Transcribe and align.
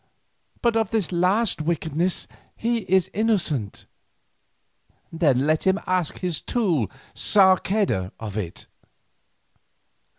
But 0.63 0.75
of 0.75 0.89
this 0.89 1.11
last 1.11 1.61
wickedness 1.61 2.25
he 2.55 2.79
is 2.91 3.11
innocent." 3.13 3.85
"Then 5.13 5.45
let 5.45 5.67
him 5.67 5.79
ask 5.85 6.17
his 6.17 6.41
tool 6.41 6.89
Sarceda 7.13 8.11
of 8.19 8.35
it." 8.35 8.65